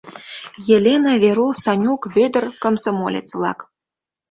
[0.77, 3.59] Елена, Веру, Санюк, Вӧдыр— комсомолец-влак.